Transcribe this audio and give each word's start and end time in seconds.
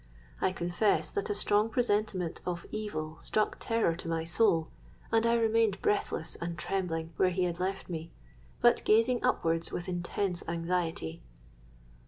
I 0.41 0.51
confess 0.51 1.11
that 1.11 1.29
a 1.29 1.35
strong 1.35 1.69
presentiment 1.69 2.41
of 2.43 2.65
evil 2.71 3.19
struck 3.21 3.57
terror 3.59 3.93
to 3.97 4.07
my 4.07 4.23
soul; 4.23 4.71
and 5.11 5.27
I 5.27 5.35
remained 5.35 5.79
breathless 5.83 6.33
and 6.37 6.57
trembling, 6.57 7.13
where 7.17 7.29
he 7.29 7.43
had 7.43 7.59
left 7.59 7.87
me, 7.87 8.11
but 8.61 8.83
gazing 8.83 9.23
upwards 9.23 9.71
with 9.71 9.87
intense 9.87 10.43
anxiety. 10.47 11.21